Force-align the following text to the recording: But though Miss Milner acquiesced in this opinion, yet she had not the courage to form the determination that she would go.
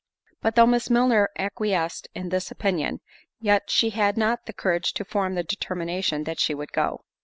But 0.41 0.55
though 0.55 0.65
Miss 0.65 0.89
Milner 0.89 1.29
acquiesced 1.37 2.07
in 2.15 2.29
this 2.29 2.49
opinion, 2.49 3.01
yet 3.39 3.69
she 3.69 3.91
had 3.91 4.17
not 4.17 4.47
the 4.47 4.51
courage 4.53 4.93
to 4.93 5.05
form 5.05 5.35
the 5.35 5.43
determination 5.43 6.23
that 6.23 6.39
she 6.39 6.55
would 6.55 6.71
go. 6.71 7.05